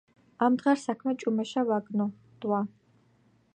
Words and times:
ამდღარ 0.45 0.79
საქმე 0.83 1.13
ჭუმეშა 1.25 1.65
ვაგნო 1.71 2.11